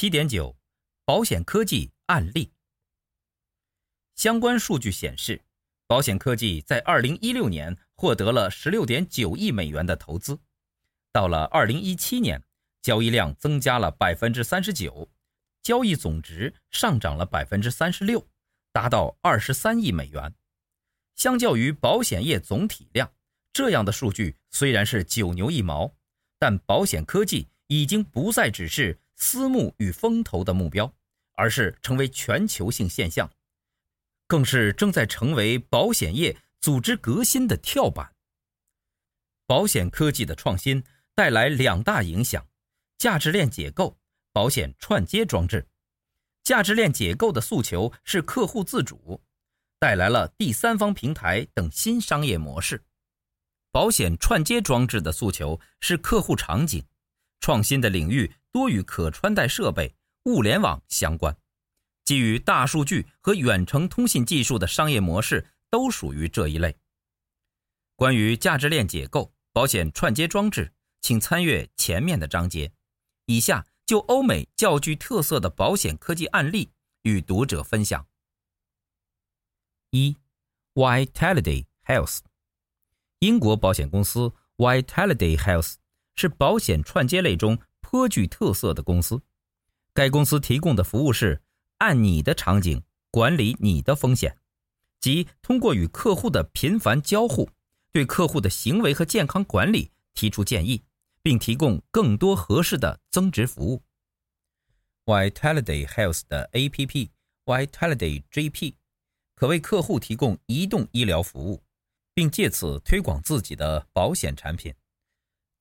[0.00, 0.56] 七点九，
[1.04, 2.54] 保险科技案例。
[4.14, 5.44] 相关数据显示，
[5.86, 10.40] 保险科技在二零一六年获得了十六点九亿美元的投资，
[11.12, 12.42] 到了二零一七年，
[12.80, 15.10] 交易量增加了百分之三十九，
[15.62, 18.26] 交易总值上涨了百分之三十六，
[18.72, 20.34] 达到二十三亿美元。
[21.14, 23.12] 相较于保险业总体量，
[23.52, 25.94] 这样的数据虽然是九牛一毛，
[26.38, 30.92] 但保险科技已经不再只是私募与风投的目标，
[31.34, 33.30] 而是成为全球性现象，
[34.26, 38.12] 更是正在成为保险业组织革新的跳板。
[39.46, 40.82] 保险科技的创新
[41.14, 42.44] 带来两大影响：
[42.98, 43.96] 价值链解构、
[44.32, 45.68] 保险串接装置。
[46.42, 49.22] 价值链解构的诉求是客户自主，
[49.78, 52.78] 带来了第三方平台等新商业模式；
[53.70, 56.84] 保险串接装置的诉求是客户场景。
[57.40, 59.94] 创新的领域多与可穿戴设备、
[60.24, 61.36] 物联网相关，
[62.04, 66.76] 基于大数据和远程通信技术的商业模式都属于这一类。
[67.96, 72.72] 关于价值链解构、保险串接装置，请参阅前面的章节。
[73.26, 76.70] 以下就欧美较具特色的保险科技案例
[77.02, 78.06] 与读者分享。
[79.90, 80.16] 一
[80.74, 82.20] ，Vitality Health，
[83.20, 85.74] 英国保险公司 Vitality Health。
[86.14, 89.22] 是保险串接类中颇具特色的公司。
[89.92, 91.42] 该公司提供的服务是
[91.78, 94.38] 按你的场景管理你的风险，
[95.00, 97.50] 即通过与客户的频繁交互，
[97.90, 100.84] 对客户的行为和健康管理提出建议，
[101.22, 103.82] 并提供更多合适的增值服务。
[105.06, 107.08] Vitality Health 的 APP
[107.44, 108.74] Vitality GP
[109.34, 111.64] 可为客户提供移动医疗服务，
[112.14, 114.72] 并借此推广自己的保险产品。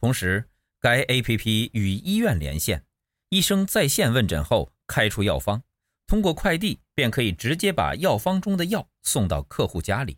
[0.00, 0.48] 同时，
[0.80, 2.84] 该 APP 与医院连线，
[3.30, 5.62] 医生在线问诊后开出药方，
[6.06, 10.16] 通过快递便可以直接把药方中的药送到客户家里。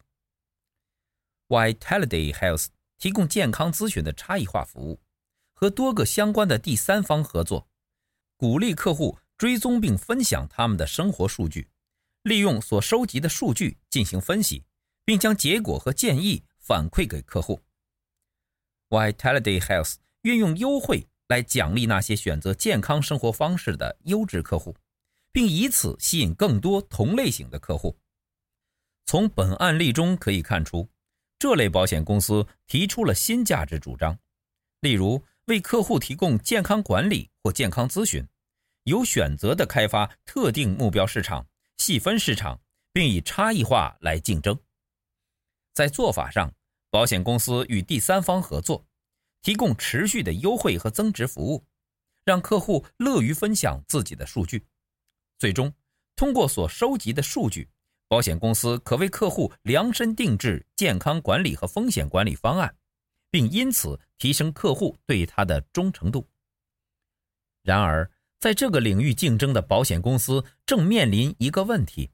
[1.48, 2.66] Vitality Health
[2.98, 5.00] 提供健康咨询的差异化服务，
[5.54, 7.66] 和多个相关的第三方合作，
[8.36, 11.70] 鼓励客户追踪并分享他们的生活数据，
[12.22, 14.64] 利用所收集的数据进行分析，
[15.06, 17.62] 并将结果和建议反馈给客户。
[18.90, 24.76] Vitality Health 运用优惠来奖励那些选择健康生活方式的优质客户，
[25.32, 27.96] 并以此吸引更多同类型的客户。
[29.06, 30.88] 从本案例中可以看出，
[31.38, 34.18] 这类保险公司提出了新价值主张，
[34.80, 38.26] 例如为客户提供健康管理或健康咨询，
[38.84, 41.46] 有选择地开发特定目标市场、
[41.78, 42.60] 细分市场，
[42.92, 44.58] 并以差异化来竞争。
[45.72, 46.52] 在做法上，
[46.90, 48.84] 保险公司与第三方合作，
[49.42, 51.64] 提供持续的优惠和增值服务，
[52.24, 54.66] 让客户乐于分享自己的数据。
[55.38, 55.72] 最终，
[56.16, 57.68] 通过所收集的数据，
[58.08, 62.74] 保险公司可为客户量身定制健康管理和风险管理方案，
[63.30, 66.28] 并因此提升客户对它的忠诚度。
[67.62, 72.10] 然而，在这个领域竞争的保险公司正面临一个问题：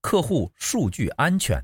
[0.00, 1.62] 客户数据安全。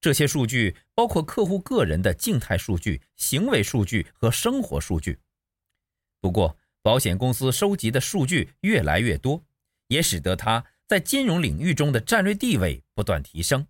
[0.00, 5.18] 这些数据包括客户个人的静态数据、行为数据和生活数据。
[6.20, 9.42] 不过，保险公司收集的数据越来越多，
[9.88, 13.66] 也使得它在金融领域中的战略地位不断提升。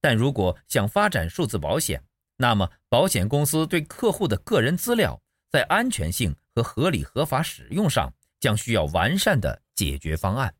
[0.00, 2.02] 但如果想发展数字保险，
[2.36, 5.20] 那么保险公司对客户的个人资料
[5.50, 10.54] 在安全性和合理合法使用上将需要完善的解决方案。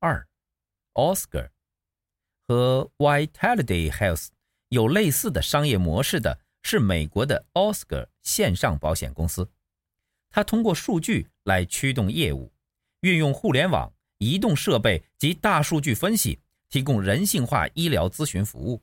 [0.00, 0.28] 二
[0.94, 1.50] ，Oscar。
[2.48, 4.28] 和 Vitality Health
[4.70, 9.50] 有类似的商业模式的是美国的 Oscar 线上保险公司，
[10.30, 12.50] 它通过数据来驱动业务，
[13.00, 18.82] 运用互联网、移动设备及大数据分析，提供人性化医疗咨询服务。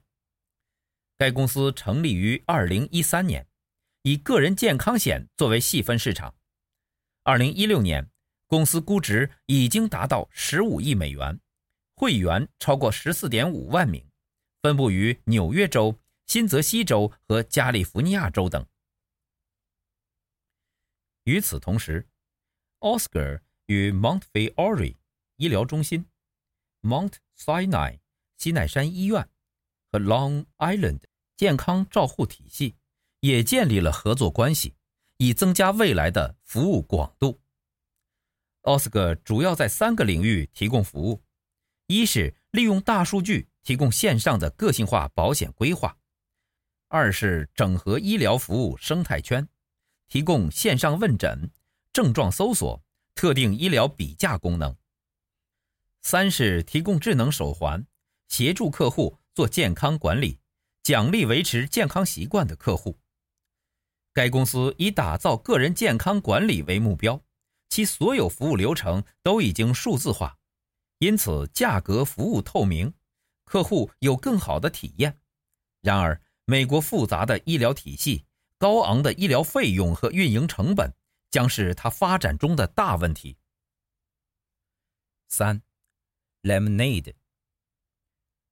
[1.17, 3.47] 该公司成立于2013年，
[4.03, 6.35] 以个人健康险作为细分市场。
[7.23, 8.11] 2016年，
[8.45, 11.39] 公司估值已经达到15亿美元。
[11.95, 14.05] 会员超过十四点五万名，
[14.61, 18.65] 分布于纽约州、新泽西州和加利福尼亚州等。
[21.23, 22.07] 与此同时
[22.81, 24.95] ，Oscar 与 montfiore
[25.37, 26.05] 医疗中心、
[26.81, 27.99] Mount Sinai
[28.37, 29.27] 西奈山医院
[29.91, 31.01] 和 Long Island
[31.37, 32.75] 健康照护体系
[33.21, 34.75] 也建立了合作关系，
[35.17, 37.41] 以增加未来的服务广度。
[38.63, 41.24] Oscar 主要在三个领域提供服务。
[41.87, 45.97] 一是利用大数据提供线上的个性化保险规划；
[46.87, 49.47] 二是整合医疗服务生态圈，
[50.07, 51.51] 提供线上问诊、
[51.93, 52.81] 症状搜索、
[53.13, 54.75] 特定医疗比价功能。
[56.01, 57.85] 三是提供智能手环，
[58.27, 60.39] 协助客户做健康管理，
[60.81, 62.99] 奖励维持健康习惯的客户。
[64.11, 67.21] 该公司以打造个人健康管理为目标，
[67.69, 70.37] 其所有服务流程都已经数字化，
[70.99, 72.93] 因此价格服务透明，
[73.43, 75.19] 客户有更好的体验。
[75.81, 78.25] 然而，美国复杂的医疗体系、
[78.57, 80.93] 高昂的医疗费用和运营成本
[81.29, 83.37] 将是它发展中的大问题。
[85.27, 85.61] 三
[86.41, 87.13] ，Lemonade，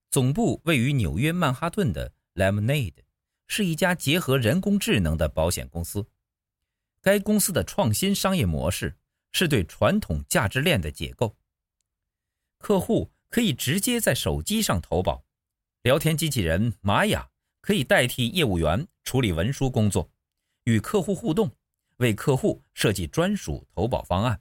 [0.09, 3.03] 总部位于纽约曼哈顿的 Lemonade。
[3.45, 6.07] 是一家结合人工智能的保险公司。
[7.01, 8.97] 该公司的创新商业模式
[9.31, 11.35] 是对传统价值链的解构。
[12.63, 15.25] 客户可以直接在手机上投保，
[15.81, 17.29] 聊天机器人玛雅
[17.59, 20.09] 可以代替业务员处理文书工作，
[20.63, 21.51] 与客户互动，
[21.97, 24.39] 为客户设计专属投保方案。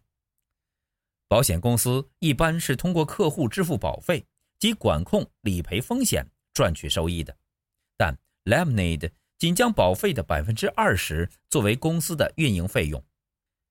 [1.27, 4.25] 保险公司一般是通过客户支付保费
[4.57, 6.25] 及管控理赔风险
[6.55, 7.37] 赚取收益的，
[7.97, 13.05] 但 Lemonade 仅将保费的百分之二十作为公司的运营费用。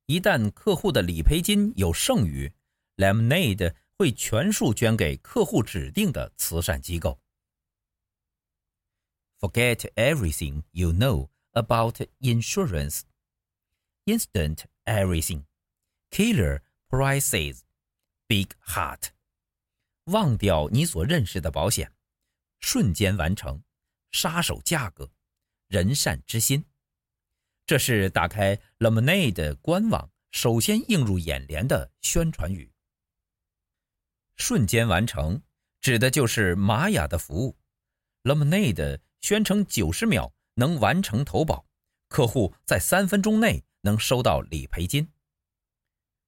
[0.08, 2.52] 一旦客户的理赔金有剩余
[2.98, 7.20] ，Lemonade 会全数捐给客户指定的慈善机构。
[9.40, 13.02] Forget everything you know about insurance.
[14.06, 15.44] Instant everything.
[16.10, 17.60] Killer prices.
[18.26, 19.10] Big heart.
[20.06, 21.94] 忘掉你所认识的保险，
[22.60, 23.62] 瞬间完成。
[24.12, 25.12] 杀手价格，
[25.68, 26.66] 人善之心，
[27.68, 32.71] 这是打开 Lemonade 官网首先映入眼帘的宣传语。
[34.38, 35.42] 瞬间完成，
[35.80, 37.58] 指的就是玛雅的服务。
[38.24, 41.66] Lemonade 宣称九十秒能完成投保，
[42.08, 45.08] 客户在三分钟内能收到理赔金。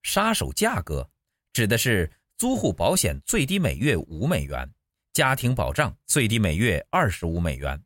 [0.04, 1.10] 杀手价格，
[1.54, 4.74] 指的是租户保险最低每月五美元。
[5.14, 7.80] 家庭保障最低每月二十五美元，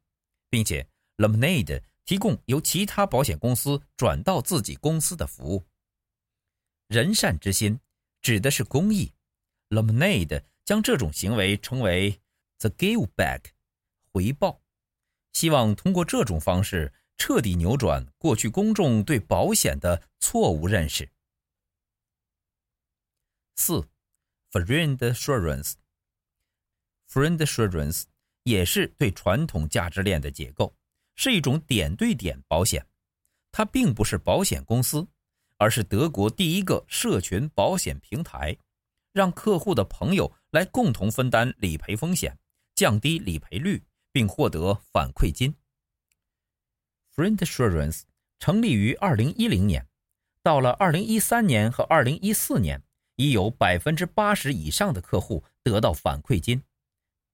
[0.49, 0.87] 并且
[1.17, 5.65] Lemonade 提供由其他保险公司转到自己公司的服务。
[6.87, 7.77] 人善之心
[8.21, 9.13] 指的是公益
[9.69, 12.21] ，Lemonade 将这种行为称为
[12.59, 13.51] the give back
[14.11, 14.61] 回报，
[15.33, 21.09] 希望通过这种方式彻底扭转过去公众对保险的错误认识。
[23.55, 23.87] 四
[24.51, 25.73] ，Friend Assurance。
[27.09, 28.03] Friendsurance
[28.43, 30.75] 也是对传统价值链的解构，
[31.15, 32.85] 是一种点对点保险。
[33.51, 35.07] 它并不是保险公司，
[35.57, 38.55] 而是德国第一个社群保险平台，
[39.17, 42.37] 让客户的朋友来共同分担理赔风险，
[42.75, 45.55] 降低理赔率，并获得反馈金。
[47.15, 48.03] Friendsurance
[48.37, 49.87] 成立于2010年，
[50.43, 52.83] 到了2013年和2014年，
[53.15, 56.61] 已有百分之八十以上的客户得到反馈金。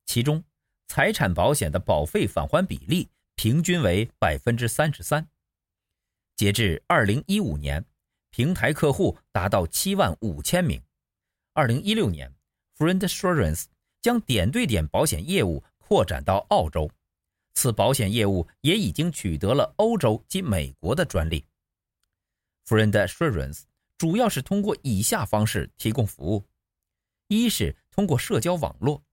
[0.06, 0.46] 其中，
[0.88, 5.28] 财产保险的保费返还比例平均为百分之三十三。
[6.38, 7.86] 截至二零一五年，
[8.30, 10.82] 平台客户达到七万五千名。
[11.56, 12.34] 二零一六年
[12.78, 13.66] ，Friendsurance
[14.02, 16.90] 将点对点保险业务扩展到澳洲，
[17.54, 21.46] 此保险业务也已经取得了欧洲及美国的专利。
[22.66, 23.62] Friendsurance
[24.00, 26.44] 主要是通过以下方式提供服务：
[27.28, 29.04] 一是通过社交网络。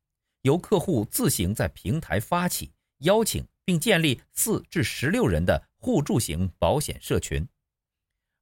[0.41, 7.47] 由客户自行在平台发起、邀请并建立四至十六人的互助型保险社群。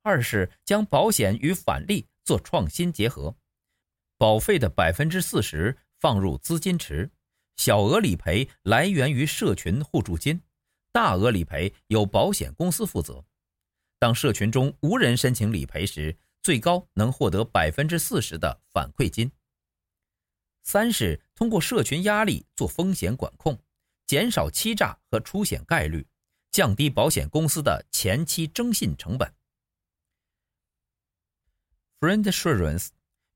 [0.03, 3.35] 二是将保险与返利做创新结合，
[4.19, 7.11] 保费的百分之四十放入资金池，
[7.57, 10.43] 小额理赔来源于社群互助金，
[10.93, 13.25] 大额理赔由保险公司负责。
[14.01, 19.31] 当社群中无人申请理赔时，最高能获得百分之四十的反馈金。
[20.65, 23.59] 三是通过社群压力做风险管控，
[24.07, 26.07] 减少欺诈和出险概率，
[26.51, 29.33] 降低保险公司的前期征信成本。
[32.01, 32.89] Friendsurance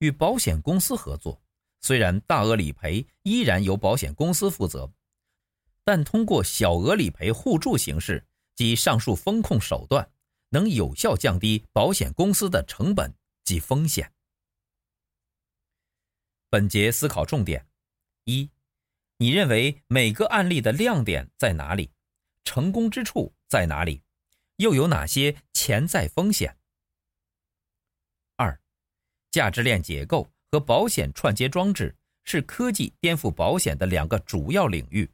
[0.03, 1.41] 与保险公司合作，
[1.81, 4.93] 虽然大额理赔依然由保险公司负责，
[5.85, 10.11] 但通过小额理赔互助形式及上述风控手段，
[10.49, 14.13] 能有效降低保险公司的成本及风险。
[16.51, 17.65] 本节思考重点：
[18.25, 18.51] 一，
[19.19, 21.93] 你认为每个案例的亮点在哪里？
[22.43, 24.03] 成功之处在哪里？
[24.57, 26.59] 又有哪些潜在风险？
[29.33, 35.11] 价值链结构和保险串接装置是科技颠覆保险的两个主要领域。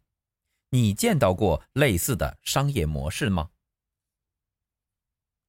[0.71, 3.49] 你见到过类似的商业模式吗？